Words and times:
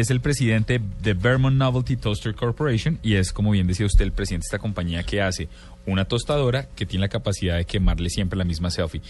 es 0.00 0.10
el 0.10 0.20
presidente 0.20 0.80
de 1.02 1.14
Vermont 1.14 1.56
Novelty 1.56 1.96
Toaster 1.96 2.34
Corporation 2.34 2.98
y 3.02 3.16
es, 3.16 3.32
como 3.32 3.50
bien 3.50 3.66
decía 3.66 3.86
usted, 3.86 4.04
el 4.04 4.12
presidente 4.12 4.44
de 4.44 4.56
esta 4.56 4.58
compañía 4.58 5.02
que 5.02 5.20
hace 5.20 5.48
una 5.86 6.04
tostadora 6.04 6.68
que 6.76 6.86
tiene 6.86 7.02
la 7.02 7.08
capacidad 7.08 7.56
de 7.56 7.64
quemarle 7.64 8.08
siempre 8.08 8.38
la 8.38 8.44
misma 8.44 8.70
selfie. 8.70 9.02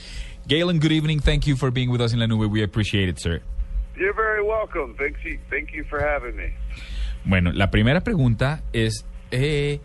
Galen, 0.47 0.81
good 0.81 0.93
evening. 0.93 1.19
Thank 1.21 1.45
you 1.45 1.57
for 1.57 1.71
being 1.71 1.91
with 1.91 2.01
us 2.01 2.13
in 2.13 2.19
La 2.19 2.27
Nube. 2.27 2.47
We 2.47 2.63
appreciate 2.63 3.09
it, 3.11 3.19
sir. 3.19 3.43
You're 3.97 4.15
very 4.15 4.43
welcome. 4.43 4.95
Thank 4.97 5.17
you, 5.25 5.39
thank 5.51 5.73
you 5.73 5.85
for 5.85 6.01
having 6.01 6.37
me. 6.37 6.55
Bueno, 7.25 7.53
la 7.53 7.71
primera 7.71 8.01
pregunta 8.03 8.63
es, 8.73 9.05
eh, 9.31 9.81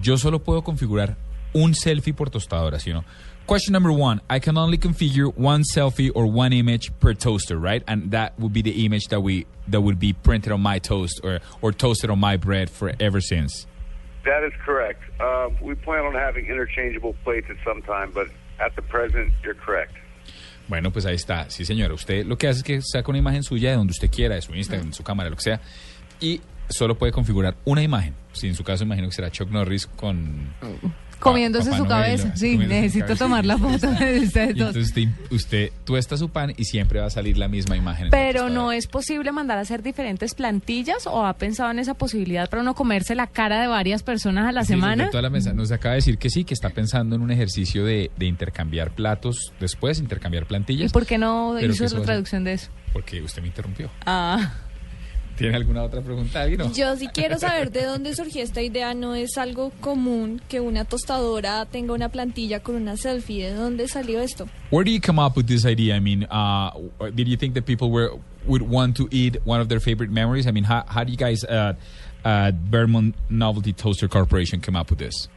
yo 0.00 0.16
solo 0.16 0.38
puedo 0.42 0.62
configurar 0.62 1.16
un 1.52 1.74
selfie 1.74 2.14
por 2.14 2.30
tostadora, 2.30 2.78
¿sí 2.78 2.90
o 2.92 2.94
no? 2.94 3.04
Question 3.46 3.72
number 3.72 3.92
one, 3.92 4.20
I 4.30 4.38
can 4.38 4.56
only 4.56 4.78
configure 4.78 5.36
one 5.36 5.62
selfie 5.74 6.10
or 6.14 6.26
one 6.26 6.52
image 6.52 6.92
per 7.00 7.12
toaster, 7.12 7.58
right? 7.58 7.82
And 7.86 8.12
that 8.12 8.38
would 8.38 8.52
be 8.52 8.62
the 8.62 8.84
image 8.86 9.08
that 9.08 9.20
we 9.20 9.46
that 9.68 9.80
would 9.80 9.98
be 9.98 10.12
printed 10.12 10.52
on 10.52 10.60
my 10.60 10.78
toast 10.78 11.20
or, 11.22 11.40
or 11.60 11.72
toasted 11.72 12.10
on 12.10 12.18
my 12.18 12.36
bread 12.36 12.70
for 12.70 12.92
ever 13.00 13.20
since. 13.20 13.66
That 14.24 14.44
is 14.44 14.52
correct. 14.64 15.02
Uh, 15.20 15.50
we 15.60 15.74
plan 15.74 16.04
on 16.04 16.14
having 16.14 16.46
interchangeable 16.46 17.14
plates 17.24 17.48
at 17.50 17.56
some 17.64 17.82
time, 17.82 18.12
but 18.12 18.28
at 18.60 18.74
the 18.76 18.82
present, 18.82 19.32
you're 19.42 19.54
correct. 19.54 19.92
Bueno, 20.68 20.90
pues 20.92 21.04
ahí 21.04 21.16
está. 21.16 21.50
Sí, 21.50 21.64
señora. 21.64 21.92
Usted 21.94 22.24
lo 22.24 22.36
que 22.36 22.46
hace 22.46 22.58
es 22.58 22.62
que 22.64 22.80
saca 22.80 23.10
una 23.10 23.18
imagen 23.18 23.42
suya 23.42 23.70
de 23.70 23.76
donde 23.76 23.90
usted 23.90 24.10
quiera, 24.10 24.36
de 24.36 24.42
su 24.42 24.54
Instagram, 24.54 24.90
de 24.90 24.94
su 24.94 25.02
cámara, 25.02 25.28
lo 25.28 25.36
que 25.36 25.42
sea, 25.42 25.60
y 26.20 26.40
solo 26.68 26.96
puede 26.96 27.12
configurar 27.12 27.56
una 27.64 27.82
imagen. 27.82 28.14
Si 28.32 28.46
en 28.46 28.54
su 28.54 28.62
caso 28.62 28.84
imagino 28.84 29.08
que 29.08 29.14
será 29.14 29.30
Chuck 29.30 29.50
Norris 29.50 29.86
con... 29.86 30.54
Comiéndose 31.22 31.70
Papá 31.70 31.76
su 31.76 31.84
Noel, 31.84 32.02
cabeza. 32.20 32.36
Sí, 32.36 32.58
necesito 32.58 33.04
cabeza. 33.06 33.24
tomar 33.24 33.44
la 33.46 33.58
foto 33.58 33.90
de 33.92 34.20
ustedes 34.24 34.50
Y 34.56 34.58
dos. 34.58 34.68
entonces 34.76 34.82
usted, 34.88 35.08
usted 35.30 35.70
tuesta 35.84 36.16
su 36.16 36.28
pan 36.30 36.52
y 36.56 36.64
siempre 36.64 37.00
va 37.00 37.06
a 37.06 37.10
salir 37.10 37.38
la 37.38 37.48
misma 37.48 37.76
imagen. 37.76 38.08
Pero 38.10 38.48
no 38.48 38.72
es 38.72 38.86
posible 38.86 39.32
mandar 39.32 39.58
a 39.58 39.60
hacer 39.62 39.82
diferentes 39.82 40.34
plantillas 40.34 41.06
o 41.06 41.24
ha 41.24 41.32
pensado 41.34 41.70
en 41.70 41.78
esa 41.78 41.94
posibilidad 41.94 42.48
para 42.50 42.62
no 42.62 42.74
comerse 42.74 43.14
la 43.14 43.26
cara 43.26 43.60
de 43.60 43.66
varias 43.68 44.02
personas 44.02 44.48
a 44.48 44.52
la 44.52 44.62
Sí, 44.64 44.68
semana. 44.74 45.10
toda 45.10 45.22
la 45.22 45.30
mesa. 45.30 45.52
Nos 45.52 45.70
acaba 45.72 45.92
de 45.94 45.98
decir 45.98 46.18
que 46.18 46.30
sí, 46.30 46.44
que 46.44 46.54
está 46.54 46.70
pensando 46.70 47.16
en 47.16 47.22
un 47.22 47.30
ejercicio 47.30 47.84
de, 47.84 48.10
de 48.16 48.26
intercambiar 48.26 48.94
platos 48.94 49.52
después, 49.60 49.98
intercambiar 49.98 50.44
¿Y 50.44 50.46
plantillas. 50.46 50.92
por 50.92 51.06
qué 51.06 51.18
no 51.18 51.58
hizo 51.60 51.84
la 51.98 52.02
traducción 52.04 52.44
de 52.44 52.54
eso? 52.54 52.70
Porque 52.92 53.22
usted 53.22 53.40
me 53.42 53.48
interrumpió. 53.48 53.90
Ah, 54.04 54.52
¿Tiene 55.36 55.56
alguna 55.56 55.82
otra 55.82 56.00
pregunta, 56.02 56.44
Vino? 56.44 56.70
Yo 56.72 56.94
sí 56.96 57.08
quiero 57.08 57.38
saber 57.38 57.70
de 57.70 57.84
dónde 57.84 58.14
surgió 58.14 58.42
esta 58.42 58.60
idea. 58.62 58.94
No 58.94 59.14
es 59.14 59.38
algo 59.38 59.70
común 59.80 60.40
que 60.48 60.60
una 60.60 60.84
tostadora 60.84 61.66
tenga 61.66 61.94
una 61.94 62.10
plantilla 62.10 62.60
con 62.60 62.74
una 62.74 62.96
selfie. 62.96 63.46
¿De 63.46 63.54
dónde 63.54 63.88
salió 63.88 64.20
esto? 64.20 64.46
Where 64.70 64.84
do 64.84 64.90
you 64.90 65.00
come 65.00 65.20
up 65.20 65.36
with 65.36 65.46
this 65.46 65.64
idea? 65.64 65.96
I 65.96 66.00
mean, 66.00 66.26
uh, 66.30 66.70
did 67.14 67.28
you 67.28 67.36
think 67.36 67.54
that 67.54 67.64
people 67.64 67.90
were 67.90 68.10
would 68.46 68.62
want 68.62 68.96
to 68.96 69.08
eat 69.10 69.36
one 69.44 69.60
of 69.60 69.68
their 69.68 69.80
favorite 69.80 70.10
memories? 70.10 70.46
I 70.46 70.50
mean, 70.50 70.64
how, 70.64 70.84
how 70.86 71.04
do 71.04 71.10
you 71.12 71.18
guys 71.18 71.44
uh, 71.44 71.74
at 72.24 72.54
Vermont 72.54 73.14
Novelty 73.30 73.72
Toaster 73.72 74.08
Corporation 74.08 74.60
come 74.60 74.76
up 74.76 74.90
with 74.90 74.98
this? 74.98 75.28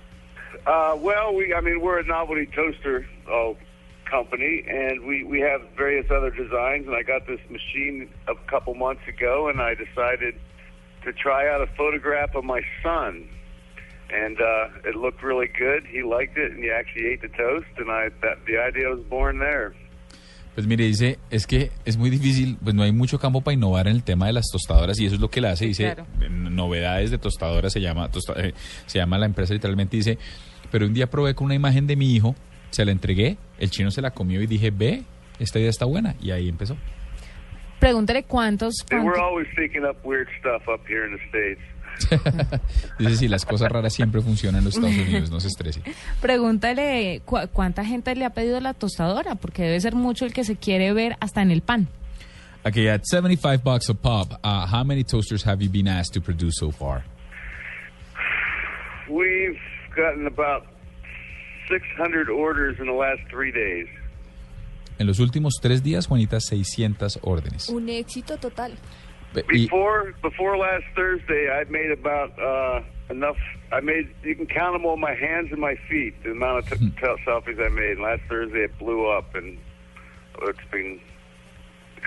Uh, 0.65 0.97
well, 0.99 1.33
we, 1.35 1.53
I 1.53 1.61
mean, 1.61 1.79
we're 1.79 1.99
a 1.99 2.05
novelty 2.05 2.47
toaster 2.47 3.05
uh, 3.31 3.53
company, 4.09 4.63
and 4.67 5.05
we, 5.05 5.23
we 5.23 5.39
have 5.41 5.61
various 5.75 6.09
other 6.11 6.29
designs. 6.29 6.87
And 6.87 6.95
I 6.95 7.03
got 7.03 7.25
this 7.27 7.39
machine 7.49 8.09
a 8.27 8.35
couple 8.49 8.73
months 8.75 9.01
ago, 9.07 9.49
and 9.49 9.61
I 9.61 9.73
decided 9.75 10.35
to 11.03 11.13
try 11.13 11.47
out 11.49 11.61
a 11.61 11.67
photograph 11.75 12.35
of 12.35 12.43
my 12.43 12.61
son. 12.83 13.27
And 14.13 14.39
uh, 14.39 14.87
it 14.89 14.95
looked 14.95 15.23
really 15.23 15.47
good. 15.47 15.83
He 15.91 16.03
liked 16.03 16.37
it, 16.37 16.51
and 16.51 16.63
he 16.63 16.69
actually 16.71 17.07
ate 17.07 17.21
the 17.21 17.29
toast. 17.29 17.67
And 17.77 17.89
I 17.89 18.09
that 18.21 18.37
the 18.45 18.57
idea 18.59 18.89
was 18.89 19.03
born 19.09 19.39
there. 19.39 19.73
Pues 20.53 20.67
mire, 20.67 20.85
dice, 20.85 21.19
es 21.31 21.45
que 21.47 21.69
es 21.83 21.97
muy 21.97 22.09
difícil, 22.09 22.55
pues 22.63 22.73
no 22.73 22.83
hay 22.83 22.93
mucho 22.93 23.19
campo 23.19 23.41
para 23.41 23.53
innovar 23.55 23.87
en 23.87 23.95
el 23.97 24.03
tema 24.03 24.27
de 24.27 24.31
las 24.33 24.45
tostadoras 24.49 24.97
y 25.01 25.05
eso 25.05 25.15
es 25.15 25.19
lo 25.21 25.27
que 25.29 25.41
le 25.41 25.49
hace, 25.49 25.65
dice, 25.65 25.83
claro. 25.83 26.05
novedades 26.29 27.11
de 27.11 27.17
tostadoras 27.17 27.73
se 27.73 27.81
llama, 27.81 28.09
tosta- 28.09 28.35
eh, 28.41 28.53
se 28.85 28.97
llama 28.99 29.17
la 29.17 29.25
empresa 29.25 29.53
literalmente, 29.53 29.97
dice, 29.97 30.17
pero 30.71 30.85
un 30.85 30.93
día 30.93 31.07
probé 31.07 31.35
con 31.35 31.43
una 31.45 31.55
imagen 31.55 31.87
de 31.87 31.97
mi 31.97 32.15
hijo, 32.15 32.35
se 32.69 32.85
la 32.85 32.93
entregué, 32.93 33.35
el 33.59 33.69
chino 33.69 33.91
se 33.91 34.01
la 34.01 34.11
comió 34.11 34.41
y 34.41 34.47
dije, 34.47 34.71
ve, 34.71 35.03
esta 35.39 35.59
idea 35.59 35.69
está 35.69 35.85
buena 35.85 36.15
y 36.21 36.31
ahí 36.31 36.47
empezó. 36.49 36.77
pregúntele 37.79 38.23
cuántos, 38.23 38.75
cuántos- 38.89 39.17
always 39.19 39.47
thinking 39.55 39.83
up 39.83 39.97
weird 40.03 40.27
stuff 40.39 40.67
up 40.67 40.81
here 40.87 41.05
in 41.07 41.17
the 41.17 41.23
states. 41.27 41.61
Dice, 42.99 43.15
sí, 43.15 43.27
las 43.29 43.45
cosas 43.45 43.71
raras 43.71 43.93
siempre 43.93 44.19
funcionan 44.21 44.59
en 44.59 44.65
los 44.65 44.75
Estados 44.75 44.97
Unidos, 44.97 45.31
no 45.31 45.39
se 45.39 45.47
estrese. 45.47 45.81
pregúntale 46.21 47.21
cu- 47.23 47.47
cuánta 47.53 47.85
gente 47.85 48.13
le 48.15 48.25
ha 48.25 48.31
pedido 48.31 48.59
la 48.59 48.73
tostadora, 48.73 49.35
porque 49.35 49.63
debe 49.63 49.79
ser 49.79 49.95
mucho 49.95 50.25
el 50.25 50.33
que 50.33 50.43
se 50.43 50.57
quiere 50.57 50.91
ver 50.91 51.15
hasta 51.21 51.41
en 51.41 51.51
el 51.51 51.61
pan. 51.61 51.87
Okay, 52.65 52.87
at 52.89 53.03
75 53.05 53.63
bucks 53.63 53.89
a 53.89 53.93
pop, 53.93 54.33
uh, 54.43 54.65
how 54.65 54.83
many 54.83 55.03
toasters 55.03 55.45
have 55.45 55.63
you 55.63 55.69
been 55.69 55.87
asked 55.87 56.13
to 56.13 56.21
produce 56.21 56.55
so 56.59 56.71
far? 56.71 57.03
We've 59.07 59.59
gotten 59.95 60.25
about 60.27 60.65
600 61.69 62.29
orders 62.29 62.77
in 62.79 62.85
the 62.87 62.93
last 62.93 63.21
three 63.29 63.51
days. 63.51 63.87
En 64.97 65.07
los 65.07 65.19
últimos 65.19 65.55
tres 65.61 65.83
días, 65.83 66.07
Juanita, 66.07 66.39
600 66.39 67.19
órdenes. 67.21 67.69
Un 67.69 67.89
éxito 67.89 68.37
total. 68.37 68.73
Before 69.33 70.13
before 70.21 70.57
last 70.57 70.85
Thursday, 70.95 71.49
I 71.49 71.65
made 71.69 71.91
about 71.91 72.31
uh, 72.39 72.81
enough. 73.09 73.35
I 73.73 73.81
made 73.81 74.07
you 74.23 74.33
can 74.35 74.45
count 74.45 74.73
them 74.73 74.85
on 74.85 74.99
my 75.01 75.13
hands 75.13 75.51
and 75.51 75.59
my 75.59 75.75
feet. 75.89 76.13
The 76.23 76.31
amount 76.31 76.71
of 76.71 76.79
t- 76.79 76.89
t- 76.89 77.23
selfies 77.27 77.59
I 77.59 77.67
made. 77.69 77.99
Last 77.99 78.21
Thursday, 78.29 78.63
it 78.63 78.79
blew 78.79 79.07
up, 79.09 79.35
and 79.35 79.57
it's 80.43 80.71
been 80.71 81.01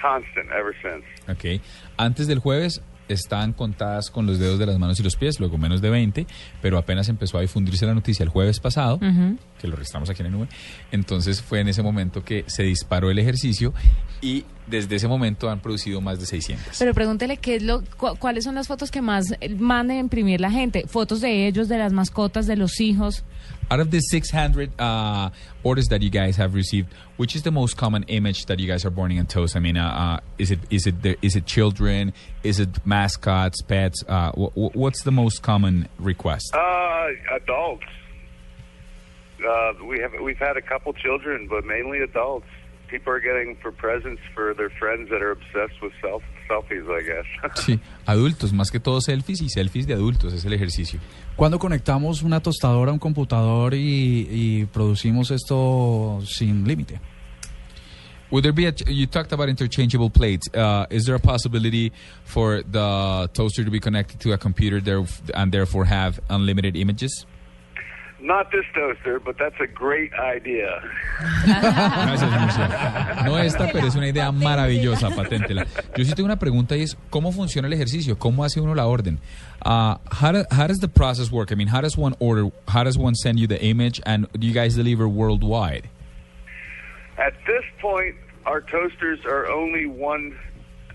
constant 0.00 0.48
ever 0.50 0.74
since. 0.82 1.04
Ok. 1.28 1.60
Antes 1.98 2.26
del 2.28 2.40
jueves 2.40 2.80
estaban 3.08 3.52
contadas 3.52 4.10
con 4.10 4.26
los 4.26 4.38
dedos 4.38 4.58
de 4.58 4.66
las 4.66 4.78
manos 4.78 4.98
y 5.00 5.02
los 5.02 5.16
pies, 5.16 5.40
luego 5.40 5.58
menos 5.58 5.80
de 5.80 5.90
20, 5.90 6.26
pero 6.62 6.78
apenas 6.78 7.08
empezó 7.08 7.38
a 7.38 7.40
difundirse 7.40 7.86
la 7.86 7.94
noticia 7.94 8.22
el 8.22 8.28
jueves 8.28 8.60
pasado, 8.60 8.98
que 9.60 9.66
lo 9.68 9.76
registramos 9.76 10.08
aquí 10.10 10.22
en 10.22 10.30
la 10.32 10.38
nube, 10.38 10.48
entonces 10.92 11.42
fue 11.42 11.60
en 11.60 11.68
ese 11.68 11.82
momento 11.82 12.24
que 12.24 12.44
se 12.46 12.62
disparó 12.62 13.10
el 13.10 13.18
ejercicio 13.18 13.74
y 14.20 14.44
desde 14.66 14.96
ese 14.96 15.08
momento 15.08 15.48
han 15.50 15.60
producido 15.60 16.00
más 16.00 16.20
de 16.20 16.26
600. 16.26 16.76
Pero 16.78 16.92
pregúntele 16.94 17.36
qué 17.38 17.56
es 17.56 17.62
lo, 17.62 17.82
cu- 17.96 18.16
cuáles 18.18 18.44
son 18.44 18.54
las 18.54 18.68
fotos 18.68 18.90
que 18.90 19.00
más 19.00 19.24
eh, 19.40 19.54
manda 19.54 19.94
a 19.94 19.98
imprimir 19.98 20.40
la 20.40 20.50
gente. 20.50 20.84
Fotos 20.86 21.20
de 21.20 21.46
ellos, 21.46 21.68
de 21.68 21.78
las 21.78 21.92
mascotas, 21.92 22.46
de 22.46 22.56
los 22.56 22.80
hijos. 22.80 23.24
Out 23.70 23.80
of 23.80 23.90
the 23.90 24.00
600 24.00 24.80
uh, 24.80 25.30
orders 25.62 25.88
that 25.88 26.00
you 26.00 26.08
guys 26.10 26.36
have 26.36 26.54
received, 26.54 26.92
which 27.18 27.36
is 27.36 27.42
the 27.42 27.50
most 27.50 27.76
common 27.76 28.04
image 28.04 28.46
that 28.46 28.58
you 28.60 28.66
guys 28.66 28.84
are 28.84 28.90
burning 28.90 29.18
on 29.18 29.26
toast? 29.26 29.56
I 29.56 29.60
mean, 29.60 29.76
uh, 29.76 29.86
uh, 29.88 30.20
is 30.38 30.50
it 30.50 30.60
is 30.70 30.86
it 30.86 31.02
the, 31.02 31.16
is 31.20 31.36
it 31.36 31.44
children? 31.46 32.12
Is 32.42 32.60
it 32.60 32.86
mascots, 32.86 33.60
pets? 33.62 34.02
Uh, 34.08 34.32
wh- 34.32 34.52
wh- 34.54 34.74
what's 34.76 35.02
the 35.02 35.12
most 35.12 35.42
common 35.42 35.88
request? 35.98 36.54
Uh, 36.54 37.08
adults. 37.32 37.84
Uh, 39.46 39.72
we 39.84 40.00
have 40.00 40.12
we've 40.22 40.38
had 40.38 40.56
a 40.56 40.62
couple 40.62 40.92
children, 40.94 41.46
but 41.48 41.64
mainly 41.64 42.00
adults. 42.00 42.46
People 42.88 43.12
are 43.12 43.20
getting 43.20 43.56
for 43.62 43.70
presents 43.70 44.20
for 44.34 44.54
their 44.54 44.70
friends 44.70 45.08
that 45.10 45.22
are 45.22 45.32
obsessed 45.32 45.80
with 45.82 45.92
self 46.00 46.22
selfies. 46.48 46.88
I 46.88 47.02
guess. 47.02 47.26
Sí, 47.64 47.80
adultos, 48.06 48.52
más 48.52 48.70
que 48.70 48.80
todo 48.80 49.00
selfies 49.00 49.42
y 49.42 49.48
selfies 49.48 49.86
de 49.86 49.94
adultos, 49.94 50.32
es 50.32 50.44
el 50.44 50.52
ejercicio. 50.52 50.98
Cuando 51.36 51.58
conectamos 51.58 52.22
una 52.22 52.40
tostadora 52.40 52.90
a 52.90 52.94
un 52.94 52.98
computador 52.98 53.74
y, 53.74 54.26
y 54.30 54.64
producimos 54.66 55.30
esto 55.30 56.20
sin 56.24 56.66
límite? 56.66 57.00
Would 58.30 58.42
there 58.42 58.52
be 58.52 58.66
a? 58.66 58.74
You 58.86 59.06
talked 59.06 59.32
about 59.32 59.48
interchangeable 59.48 60.10
plates. 60.10 60.48
Uh, 60.54 60.86
is 60.90 61.06
there 61.06 61.14
a 61.14 61.20
possibility 61.20 61.92
for 62.24 62.62
the 62.62 63.28
toaster 63.32 63.64
to 63.64 63.70
be 63.70 63.80
connected 63.80 64.20
to 64.20 64.32
a 64.32 64.38
computer 64.38 64.80
there 64.80 65.02
and 65.34 65.50
therefore 65.50 65.86
have 65.86 66.20
unlimited 66.28 66.76
images? 66.76 67.26
Not 68.20 68.50
this 68.50 68.64
toaster, 68.74 69.20
but 69.20 69.36
that's 69.38 69.54
a 69.60 69.66
great 69.68 70.10
idea. 70.14 70.80
Gracias, 71.46 72.30
Murcia. 72.40 73.22
No 73.24 73.38
esta, 73.38 73.68
pero 73.72 73.86
es 73.86 73.94
una 73.94 74.08
idea 74.08 74.32
maravillosa, 74.32 75.10
paténtela. 75.10 75.66
Yo 75.96 76.04
sí 76.04 76.12
tengo 76.14 76.24
una 76.26 76.36
pregunta 76.38 76.76
y 76.76 76.82
es, 76.82 76.96
¿cómo 77.10 77.30
funciona 77.32 77.68
el 77.68 77.74
ejercicio? 77.74 78.18
¿Cómo 78.18 78.44
hace 78.44 78.60
uno 78.60 78.74
la 78.74 78.86
orden? 78.86 79.20
Uh, 79.64 79.94
how, 80.10 80.32
do- 80.32 80.44
how 80.50 80.66
does 80.66 80.78
the 80.80 80.88
process 80.88 81.30
work? 81.30 81.52
I 81.52 81.54
mean, 81.54 81.68
how 81.68 81.80
does 81.80 81.96
one 81.96 82.14
order, 82.18 82.50
how 82.66 82.82
does 82.82 82.98
one 82.98 83.14
send 83.14 83.38
you 83.38 83.46
the 83.46 83.62
image, 83.64 84.00
and 84.04 84.26
do 84.32 84.46
you 84.48 84.52
guys 84.52 84.74
deliver 84.74 85.06
worldwide? 85.08 85.88
At 87.18 87.34
this 87.46 87.64
point, 87.80 88.16
our 88.46 88.60
toasters 88.62 89.20
are 89.26 89.48
only 89.48 89.86
one 89.86 90.36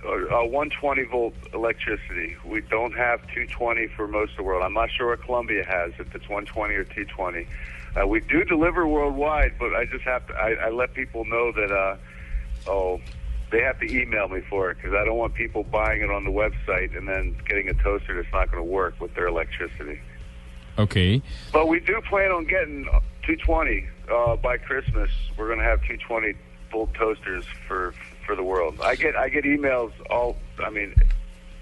uh, 0.06 0.46
120 0.46 1.04
volt 1.04 1.34
electricity. 1.54 2.36
We 2.46 2.62
don't 2.62 2.94
have 2.94 3.22
220 3.28 3.88
for 3.88 4.08
most 4.08 4.32
of 4.32 4.38
the 4.38 4.44
world. 4.44 4.64
I'm 4.64 4.74
not 4.74 4.90
sure 4.92 5.10
what 5.10 5.24
Columbia 5.24 5.64
has, 5.66 5.92
if 6.00 6.14
it's 6.14 6.28
120 6.28 6.74
or 6.76 6.84
220. 6.84 7.48
Uh, 7.96 8.08
we 8.08 8.20
do 8.22 8.44
deliver 8.44 8.88
worldwide, 8.88 9.54
but 9.60 9.74
I 9.76 9.86
just 9.86 10.04
have 10.04 10.26
to. 10.28 10.34
I, 10.34 10.54
I 10.54 10.70
let 10.70 10.94
people 10.94 11.26
know 11.26 11.52
that. 11.52 11.72
Uh, 11.72 11.98
oh, 12.68 13.02
they 13.52 13.62
have 13.62 13.80
to 13.80 13.86
email 13.86 14.28
me 14.28 14.42
for 14.50 14.72
it 14.72 14.78
because 14.78 14.96
I 14.96 15.06
don't 15.06 15.18
want 15.18 15.36
people 15.36 15.64
buying 15.64 16.02
it 16.02 16.10
on 16.10 16.24
the 16.24 16.32
website 16.32 16.98
and 16.98 17.08
then 17.08 17.38
getting 17.48 17.70
a 17.70 17.74
toaster 17.76 18.16
that's 18.16 18.34
not 18.34 18.52
going 18.52 18.64
to 18.64 18.70
work 18.70 19.00
with 19.00 19.14
their 19.14 19.28
electricity. 19.28 20.02
Okay. 20.80 21.22
But 21.52 21.68
we 21.68 21.80
do 21.80 22.02
plan 22.10 22.32
on 22.32 22.46
getting 22.46 22.86
220 22.86 23.88
uh, 24.12 24.36
by 24.38 24.58
Christmas. 24.58 25.12
We're 25.38 25.48
going 25.48 25.60
to 25.60 25.66
have 25.66 25.82
220 25.82 26.34
volt 26.74 26.94
toasters 26.96 27.46
for 27.68 27.94
for 28.26 28.36
the 28.36 28.44
world. 28.44 28.80
I 28.82 28.96
get 28.96 29.16
I 29.16 29.30
get 29.30 29.46
emails 29.46 29.94
all. 30.10 30.36
I 30.60 30.70
mean, 30.70 30.94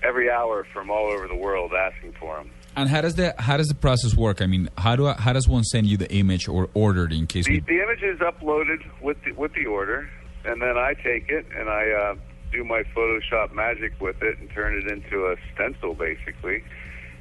every 0.02 0.32
hour 0.32 0.66
from 0.74 0.90
all 0.90 1.06
over 1.12 1.28
the 1.28 1.36
world 1.36 1.72
asking 1.74 2.14
for 2.20 2.38
them. 2.38 2.50
And 2.76 2.88
how 2.90 3.02
does 3.02 3.16
the 3.16 3.36
how 3.38 3.58
does 3.58 3.68
the 3.68 3.76
process 3.76 4.16
work? 4.16 4.42
I 4.42 4.46
mean, 4.48 4.70
how 4.78 4.96
do 4.96 5.08
I, 5.08 5.14
how 5.14 5.34
does 5.34 5.48
one 5.48 5.64
send 5.64 5.88
you 5.88 5.98
the 5.98 6.12
image 6.12 6.48
or 6.48 6.70
order 6.74 7.06
it 7.06 7.12
in 7.12 7.28
case 7.28 7.46
The, 7.46 7.56
we? 7.56 7.60
the 7.60 7.84
image 7.84 8.02
is 8.02 8.20
uploaded 8.20 8.80
with 9.02 9.18
the, 9.26 9.34
with 9.34 9.54
the 9.54 9.66
order, 9.66 10.10
and 10.46 10.62
then 10.62 10.78
I 10.78 10.94
take 10.94 11.30
it 11.30 11.46
and 11.56 11.70
I 11.70 11.92
uh, 11.92 12.16
do 12.54 12.64
my 12.64 12.84
Photoshop 12.96 13.54
magic 13.54 14.00
with 14.00 14.22
it 14.24 14.38
and 14.40 14.50
turn 14.52 14.78
it 14.78 14.90
into 14.90 15.26
a 15.28 15.36
stencil, 15.54 15.94
basically. 15.96 16.64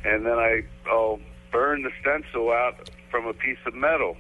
And 0.05 0.25
then 0.25 0.39
I 0.39 0.63
I'll 0.89 1.19
burn 1.51 1.83
the 1.83 1.91
stencil 2.01 2.53
out 2.53 2.89
from 3.11 3.27
a 3.27 3.35
piece 3.35 3.59
of 3.67 3.75
metal. 3.75 4.17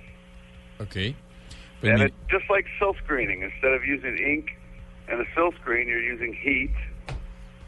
Okay. 0.80 1.14
Pues 1.80 1.92
and 1.92 2.02
it's 2.02 2.14
just 2.28 2.48
like 2.50 2.66
silk 2.78 2.96
screening. 3.04 3.42
Instead 3.42 3.72
of 3.72 3.84
using 3.84 4.16
ink 4.18 4.56
and 5.08 5.20
a 5.20 5.24
silk 5.34 5.54
screen, 5.60 5.88
you're 5.88 6.02
using 6.02 6.32
heat 6.34 6.74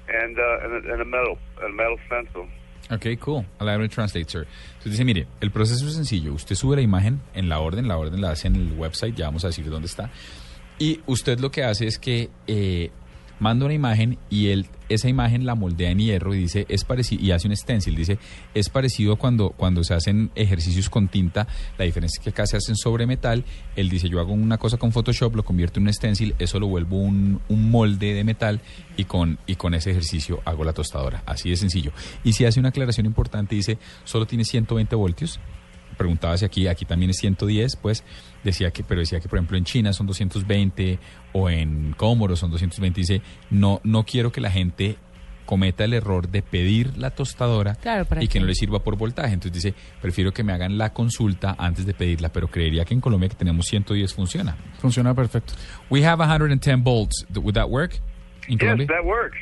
and 0.08 0.38
uh, 0.38 0.64
and, 0.64 0.72
a, 0.72 0.92
and 0.92 1.02
a 1.02 1.04
metal 1.04 1.38
a 1.64 1.68
metal 1.68 1.98
stencil. 2.06 2.46
Ok, 2.90 3.18
cool. 3.20 3.46
To 3.58 3.88
translate, 3.88 4.28
sir. 4.28 4.46
Entonces 4.74 4.92
dice, 4.92 5.04
mire, 5.04 5.26
el 5.40 5.50
proceso 5.50 5.86
es 5.86 5.94
sencillo. 5.94 6.34
Usted 6.34 6.56
sube 6.56 6.76
la 6.76 6.82
imagen 6.82 7.20
en 7.32 7.48
la 7.48 7.60
orden, 7.60 7.88
la 7.88 7.96
orden 7.96 8.20
la 8.20 8.32
hace 8.32 8.48
en 8.48 8.56
el 8.56 8.72
website, 8.72 9.14
ya 9.14 9.26
vamos 9.26 9.44
a 9.44 9.48
decir 9.48 9.68
dónde 9.70 9.86
está. 9.86 10.10
Y 10.78 11.00
usted 11.06 11.38
lo 11.38 11.50
que 11.50 11.62
hace 11.62 11.86
es 11.86 11.98
que 11.98 12.28
eh, 12.46 12.90
manda 13.42 13.64
una 13.64 13.74
imagen 13.74 14.18
y 14.30 14.48
él, 14.48 14.66
esa 14.88 15.08
imagen 15.08 15.44
la 15.44 15.56
moldea 15.56 15.90
en 15.90 15.98
hierro 15.98 16.32
y 16.32 16.38
dice, 16.38 16.64
es 16.68 16.84
parecido, 16.84 17.24
y 17.24 17.32
hace 17.32 17.48
un 17.48 17.56
stencil, 17.56 17.96
dice, 17.96 18.18
es 18.54 18.68
parecido 18.68 19.16
cuando, 19.16 19.50
cuando 19.50 19.82
se 19.82 19.94
hacen 19.94 20.30
ejercicios 20.36 20.88
con 20.88 21.08
tinta, 21.08 21.48
la 21.76 21.84
diferencia 21.84 22.20
es 22.20 22.22
que 22.22 22.30
acá 22.30 22.46
se 22.46 22.56
hacen 22.56 22.76
sobre 22.76 23.04
metal, 23.04 23.44
él 23.74 23.88
dice, 23.88 24.08
yo 24.08 24.20
hago 24.20 24.32
una 24.32 24.58
cosa 24.58 24.76
con 24.76 24.92
Photoshop, 24.92 25.34
lo 25.34 25.44
convierto 25.44 25.80
en 25.80 25.88
un 25.88 25.92
stencil, 25.92 26.36
eso 26.38 26.60
lo 26.60 26.68
vuelvo 26.68 26.98
un, 26.98 27.40
un 27.48 27.70
molde 27.70 28.14
de 28.14 28.22
metal 28.22 28.60
y 28.96 29.06
con, 29.06 29.38
y 29.46 29.56
con 29.56 29.74
ese 29.74 29.90
ejercicio 29.90 30.40
hago 30.44 30.62
la 30.62 30.72
tostadora, 30.72 31.24
así 31.26 31.50
de 31.50 31.56
sencillo. 31.56 31.90
Y 32.22 32.34
si 32.34 32.44
hace 32.44 32.60
una 32.60 32.68
aclaración 32.68 33.06
importante, 33.06 33.56
dice, 33.56 33.76
solo 34.04 34.24
tiene 34.26 34.44
120 34.44 34.94
voltios, 34.94 35.40
preguntaba 36.02 36.36
si 36.36 36.44
aquí, 36.44 36.66
aquí 36.68 36.84
también 36.84 37.10
es 37.10 37.16
110, 37.18 37.76
pues 37.76 38.04
decía 38.44 38.70
que, 38.70 38.82
pero 38.84 39.00
decía 39.00 39.20
que 39.20 39.28
por 39.28 39.38
ejemplo 39.38 39.56
en 39.56 39.64
China 39.64 39.92
son 39.92 40.06
220 40.06 40.98
o 41.32 41.48
en 41.48 41.92
Comoros 41.94 42.38
son 42.40 42.50
220, 42.50 43.00
dice, 43.00 43.22
no, 43.50 43.80
no 43.84 44.04
quiero 44.04 44.30
que 44.32 44.40
la 44.40 44.50
gente 44.50 44.96
cometa 45.46 45.84
el 45.84 45.92
error 45.92 46.28
de 46.28 46.40
pedir 46.40 46.96
la 46.96 47.10
tostadora 47.10 47.74
Claro, 47.74 48.06
y 48.20 48.28
que 48.28 48.38
no 48.40 48.46
le 48.46 48.54
sirva 48.54 48.78
por 48.78 48.96
voltaje. 48.96 49.34
Entonces 49.34 49.62
dice, 49.62 49.74
prefiero 50.00 50.32
que 50.32 50.44
me 50.44 50.52
hagan 50.52 50.78
la 50.78 50.92
consulta 50.92 51.56
antes 51.58 51.84
de 51.84 51.94
pedirla, 51.94 52.30
pero 52.30 52.48
creería 52.48 52.84
que 52.84 52.94
en 52.94 53.00
Colombia 53.00 53.28
que 53.28 53.34
tenemos 53.34 53.66
110 53.66 54.14
funciona. 54.14 54.56
Funciona 54.78 55.14
perfecto. 55.14 55.54
We 55.90 56.04
have 56.06 56.22
110 56.22 56.82
volts. 56.84 57.26
Would 57.34 57.54
that 57.54 57.68
work 57.68 57.94
in 58.48 58.52
Yes, 58.54 58.60
Colombia? 58.60 58.86
that 58.86 59.04
works. 59.04 59.36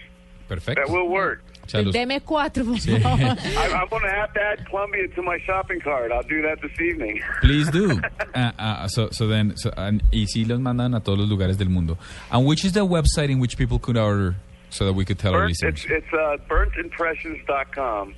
Perfecto. 0.48 0.82
That 0.84 0.90
will 0.92 1.08
work. 1.08 1.42
O 1.70 1.72
sea, 1.72 1.82
los- 1.82 1.93
Deme 1.93 2.20
cuatro, 2.20 2.64
por 2.64 2.75
Sí. 2.81 2.90
favor. 2.99 3.08
I, 3.38 3.72
I'm 3.72 3.88
going 3.88 4.02
to 4.02 4.08
have 4.11 4.32
to 4.34 4.40
add 4.40 4.67
Columbia 4.69 5.06
to 5.14 5.22
my 5.22 5.38
shopping 5.46 5.78
cart. 5.81 6.11
I'll 6.11 6.22
do 6.25 6.43
that 6.43 6.61
this 6.61 6.81
evening. 6.81 7.20
Please 7.40 7.70
do. 7.70 8.00
Uh, 8.34 8.52
uh, 8.58 8.88
so, 8.88 9.08
so 9.11 9.26
then, 9.26 9.52
so, 9.56 9.70
and, 9.76 10.02
y 10.12 10.25
sí 10.26 10.44
los 10.46 10.61
mandan 10.61 10.94
a 10.94 11.00
todos 11.00 11.19
los 11.19 11.28
lugares 11.28 11.58
del 11.58 11.69
mundo. 11.69 11.99
And 12.31 12.46
which 12.46 12.64
is 12.64 12.72
the 12.72 12.87
website 12.87 13.28
in 13.31 13.40
which 13.40 13.56
people 13.58 13.78
could 13.81 13.96
order 13.96 14.37
so 14.70 14.84
that 14.87 14.93
we 14.94 15.05
could 15.05 15.19
tell 15.19 15.34
our 15.34 15.40
Burnt, 15.49 15.50
listeners? 15.62 15.84
it's 15.84 16.05
it's 16.05 16.12
uh, 16.14 16.37
burntimpressions.com. 16.49 18.14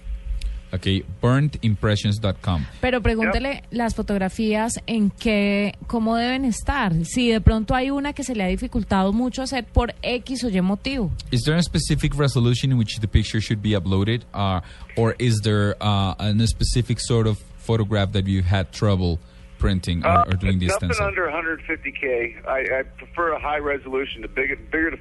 Okay, 0.74 1.04
burnedimpressions.com. 1.20 2.64
Pero 2.80 3.02
pregúntele 3.02 3.62
las 3.70 3.94
fotografías 3.94 4.80
en 4.86 5.10
qué, 5.10 5.74
cómo 5.86 6.16
deben 6.16 6.44
estar. 6.46 6.92
Si 7.04 7.30
de 7.30 7.40
pronto 7.40 7.74
hay 7.74 7.90
una 7.90 8.12
que 8.14 8.24
se 8.24 8.34
le 8.34 8.42
ha 8.44 8.46
dificultado 8.46 9.12
mucho 9.12 9.42
hacer 9.42 9.64
por 9.64 9.94
X 10.02 10.44
o 10.44 10.48
Y 10.48 10.60
motivo. 10.62 11.10
Is 11.30 11.42
there 11.44 11.56
a 11.58 11.62
specific 11.62 12.14
resolution 12.18 12.72
in 12.72 12.78
which 12.78 12.98
the 13.00 13.06
picture 13.08 13.40
should 13.40 13.60
be 13.62 13.70
uploaded, 13.74 14.22
uh, 14.32 14.60
or 14.96 15.14
is 15.18 15.40
there 15.42 15.76
uh, 15.82 16.14
a 16.18 16.46
specific 16.46 16.98
sort 17.00 17.26
of 17.26 17.38
photograph 17.58 18.12
that 18.12 18.26
you've 18.26 18.46
had 18.46 18.72
trouble 18.72 19.18
printing 19.58 20.02
or, 20.04 20.24
or 20.26 20.36
doing 20.36 20.56
Uh, 20.56 20.66
nothing 20.66 20.90
stencil? 20.92 21.06
under 21.06 21.26
150k. 21.28 22.46
I, 22.48 22.80
I 22.80 22.82
prefer 22.96 23.32
a 23.32 23.38
high 23.40 23.58
resolution. 23.58 24.22
The 24.22 24.28
bigger, 24.28 24.56
bigger 24.56 24.90
the 24.90 24.96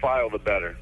file 0.00 0.28
the 0.30 0.38
better. 0.38 0.76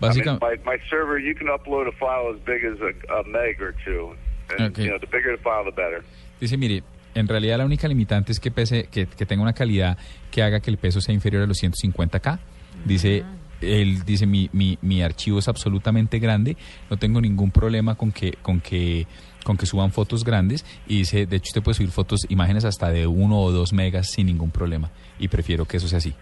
I 0.00 0.08
mean, 0.08 0.38
Básicamente, 0.40 0.46
my, 0.64 0.72
my 0.72 0.78
server, 0.90 1.18
you 1.18 1.34
can 1.34 1.46
upload 1.48 1.88
a 1.88 1.92
file 1.92 2.30
as 2.34 2.40
big 2.44 2.64
as 2.64 2.78
a, 2.80 3.20
a 3.20 3.22
meg 3.24 3.60
or 3.62 3.74
two. 3.84 4.14
And, 4.50 4.70
Okay. 4.70 4.84
you 4.84 4.90
know, 4.90 4.98
the 4.98 5.06
bigger 5.06 5.36
the 5.36 5.42
file, 5.42 5.64
the 5.64 5.70
better. 5.72 6.02
dice, 6.40 6.56
mire, 6.56 6.82
en 7.14 7.26
realidad 7.26 7.58
la 7.58 7.64
única 7.64 7.88
limitante 7.88 8.30
es 8.32 8.38
que 8.38 8.50
pese, 8.50 8.88
que, 8.90 9.06
que 9.06 9.26
tenga 9.26 9.42
una 9.42 9.54
calidad 9.54 9.96
que 10.30 10.42
haga 10.42 10.60
que 10.60 10.70
el 10.70 10.76
peso 10.76 11.00
sea 11.00 11.14
inferior 11.14 11.42
a 11.42 11.46
los 11.46 11.62
150k. 11.62 12.38
Dice, 12.84 13.24
él 13.62 14.04
dice, 14.04 14.26
mi, 14.26 14.50
mi, 14.52 14.78
mi 14.82 15.02
archivo 15.02 15.38
es 15.38 15.48
absolutamente 15.48 16.18
grande, 16.18 16.56
no 16.90 16.98
tengo 16.98 17.20
ningún 17.22 17.50
problema 17.50 17.94
con 17.94 18.12
que, 18.12 18.32
con 18.42 18.60
que 18.60 19.06
con 19.44 19.56
que 19.56 19.64
suban 19.64 19.92
fotos 19.92 20.24
grandes 20.24 20.66
y 20.88 20.98
dice, 20.98 21.24
de 21.24 21.36
hecho 21.36 21.50
usted 21.50 21.62
puede 21.62 21.76
subir 21.76 21.90
fotos, 21.92 22.26
imágenes 22.28 22.64
hasta 22.64 22.90
de 22.90 23.06
uno 23.06 23.40
o 23.40 23.52
dos 23.52 23.72
megas 23.72 24.10
sin 24.10 24.26
ningún 24.26 24.50
problema 24.50 24.90
y 25.20 25.28
prefiero 25.28 25.64
que 25.66 25.76
eso 25.76 25.86
sea 25.86 25.98
así. 25.98 26.14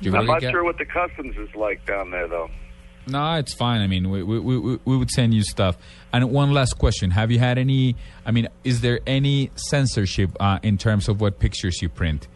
Yo 0.00 0.14
I'm 0.14 0.26
not 0.26 0.40
que- 0.40 0.50
sure 0.50 0.64
what 0.64 0.78
the 0.78 0.84
customs 0.84 1.36
is 1.36 1.54
like 1.54 1.84
down 1.86 2.10
there, 2.10 2.28
though. 2.28 2.50
No, 3.08 3.34
it's 3.34 3.54
fine. 3.54 3.80
I 3.82 3.86
mean, 3.86 4.10
we, 4.10 4.22
we, 4.22 4.38
we, 4.40 4.78
we 4.84 4.96
would 4.96 5.10
send 5.10 5.32
you 5.32 5.42
stuff. 5.42 5.76
And 6.12 6.30
one 6.30 6.52
last 6.52 6.76
question. 6.78 7.12
Have 7.12 7.30
you 7.30 7.38
had 7.38 7.56
any, 7.56 7.94
I 8.24 8.32
mean, 8.32 8.48
is 8.64 8.80
there 8.80 8.98
any 9.06 9.52
censorship 9.54 10.30
uh, 10.40 10.58
in 10.62 10.76
terms 10.76 11.08
of 11.08 11.20
what 11.20 11.38
pictures 11.38 11.80
you 11.80 11.88
print? 11.88 12.26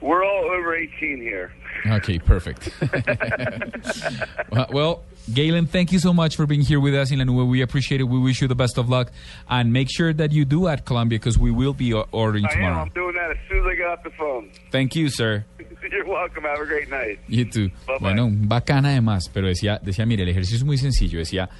We're 0.00 0.24
all 0.24 0.44
over 0.44 0.74
18 0.76 1.18
here. 1.18 1.52
Okay, 1.84 2.20
perfect. 2.20 2.70
well, 4.70 5.02
Galen, 5.32 5.66
thank 5.66 5.90
you 5.90 5.98
so 5.98 6.12
much 6.12 6.36
for 6.36 6.46
being 6.46 6.60
here 6.60 6.78
with 6.78 6.94
us 6.94 7.10
in 7.10 7.18
La 7.26 7.44
We 7.44 7.60
appreciate 7.62 8.00
it. 8.00 8.04
We 8.04 8.20
wish 8.20 8.40
you 8.40 8.46
the 8.46 8.54
best 8.54 8.78
of 8.78 8.88
luck. 8.88 9.10
And 9.48 9.72
make 9.72 9.88
sure 9.90 10.12
that 10.12 10.30
you 10.30 10.44
do 10.44 10.68
at 10.68 10.84
Columbia 10.84 11.18
because 11.18 11.38
we 11.38 11.50
will 11.50 11.72
be 11.72 11.92
ordering 11.92 12.44
I 12.44 12.50
am. 12.50 12.54
tomorrow. 12.54 12.82
I'm 12.82 12.88
doing 12.90 13.14
that 13.14 13.30
as 13.32 13.36
soon 13.48 13.58
as 13.60 13.66
I 13.66 13.74
get 13.74 13.86
off 13.86 14.02
the 14.04 14.10
phone. 14.10 14.50
Thank 14.70 14.94
you, 14.94 15.08
sir. 15.08 15.44
You're 15.92 16.04
welcome. 16.08 16.44
Have 16.48 16.62
a 16.62 16.64
great 16.66 16.88
night. 16.88 17.20
You 17.28 17.44
too. 17.48 17.70
Bueno, 18.00 18.28
bacana 18.32 18.88
además, 18.90 19.30
pero 19.32 19.46
decía, 19.46 19.78
decía, 19.82 20.06
mire, 20.06 20.22
el 20.22 20.30
ejercicio 20.30 20.56
es 20.56 20.64
muy 20.64 20.78
sencillo. 20.78 21.18
Decía, 21.18 21.50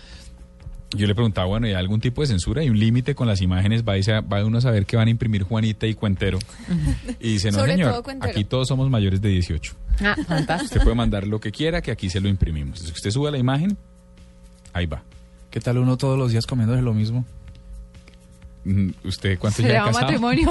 yo 0.95 1.07
le 1.07 1.15
preguntaba, 1.15 1.47
bueno, 1.49 1.67
¿hay 1.67 1.75
algún 1.75 2.01
tipo 2.01 2.23
de 2.23 2.29
censura? 2.29 2.63
¿Hay 2.63 2.71
un 2.71 2.79
límite 2.79 3.15
con 3.15 3.27
las 3.29 3.41
imágenes? 3.43 3.83
Va, 3.87 4.01
se- 4.03 4.21
va 4.21 4.45
uno 4.45 4.59
a 4.59 4.61
saber 4.63 4.87
que 4.87 4.97
van 4.97 5.09
a 5.09 5.11
imprimir 5.11 5.43
Juanita 5.43 5.87
y 5.87 5.95
Cuentero. 5.95 6.39
Y 7.21 7.35
dice, 7.35 7.51
no, 7.51 7.59
Sobre 7.59 7.73
señor, 7.73 8.03
todo 8.03 8.15
aquí 8.23 8.45
todos 8.45 8.69
somos 8.69 8.89
mayores 8.91 9.21
de 9.21 9.29
18. 9.29 9.75
Ah, 10.03 10.17
fantástico. 10.27 10.65
Usted 10.65 10.83
puede 10.83 10.97
mandar 10.97 11.27
lo 11.27 11.39
que 11.39 11.53
quiera, 11.53 11.83
que 11.83 11.91
aquí 11.91 12.09
se 12.09 12.21
lo 12.21 12.29
imprimimos. 12.29 12.79
Si 12.81 12.91
usted 12.91 13.11
sube 13.11 13.31
la 13.31 13.39
imagen, 13.39 13.77
ahí 14.73 14.87
va. 14.87 15.03
¿Qué 15.51 15.61
tal 15.61 15.77
uno 15.77 15.99
todos 15.99 16.19
los 16.19 16.33
días 16.33 16.47
comiendo 16.47 16.75
de 16.75 16.81
lo 16.83 16.95
mismo? 16.95 17.27
Mm, 18.65 18.91
¿Usted 19.05 19.39
cuánto 19.39 19.57
Se 19.61 19.69
lleva 19.69 19.87
llama 19.87 19.93
casado? 19.93 20.21
matrimonio. 20.21 20.51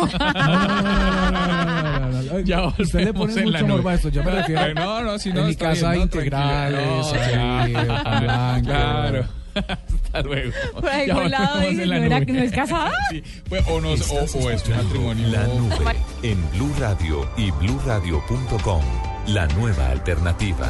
Ya 2.40 2.68
Usted 2.68 3.06
le 3.06 3.14
pone 3.14 3.34
en 3.34 3.52
la 3.52 3.60
mucho 3.60 3.68
nube. 3.68 3.76
morbo 3.78 3.90
a 3.90 3.94
esto. 3.96 4.10
Yo 4.10 4.24
me 4.24 4.32
refiero 4.32 4.74
no, 4.74 5.02
no, 5.04 5.20
si 5.20 5.32
no, 5.34 5.42
en 5.42 5.48
mi 5.48 5.56
casa 5.56 5.92
bien, 5.92 5.98
no, 6.00 6.04
integrales. 6.04 6.88
No, 6.88 8.04
pan 8.04 8.22
blanco. 8.24 8.66
Claro. 8.70 9.26
Hasta 9.54 10.22
luego. 10.22 10.52
Por 10.80 10.90
algún 10.90 11.32
lado 11.32 11.60
dice, 11.60 11.86
¿no 11.86 11.94
era 11.96 12.18
es 12.20 12.52
casada? 12.52 12.92
Sí, 13.12 13.24
pues, 13.50 13.64
o, 13.68 13.82
no, 13.82 13.90
o, 13.90 13.94
o 13.94 14.50
es 14.50 14.70
matrimonio. 14.70 15.28
La 15.28 15.44
Nube 15.48 15.96
en 16.24 16.52
Blue 16.52 16.74
Radio 16.80 17.30
y 17.38 17.52
BlueRadio.com. 17.52 18.82
la 19.28 19.48
nueva 19.48 19.90
alternativa. 19.90 20.68